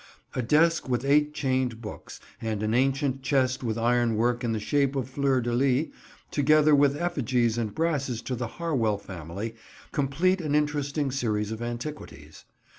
A 0.33 0.41
desk 0.41 0.89
with 0.89 1.05
eight 1.05 1.31
chained 1.35 1.79
books, 1.79 2.19
and 2.41 2.63
an 2.63 2.73
ancient 2.73 3.21
chest 3.21 3.63
with 3.63 3.77
ironwork 3.77 4.43
in 4.43 4.51
the 4.51 4.59
shape 4.59 4.95
of 4.95 5.07
fleurs 5.07 5.43
de 5.43 5.53
lis, 5.53 5.87
together 6.31 6.73
with 6.73 6.95
effigies 6.99 7.55
and 7.55 7.75
brasses 7.75 8.23
to 8.23 8.35
the 8.35 8.47
Harewell 8.57 8.97
family, 8.97 9.53
complete 9.91 10.41
an 10.41 10.55
interesting 10.55 11.11
series 11.11 11.51
of 11.51 11.61
antiquities. 11.61 12.45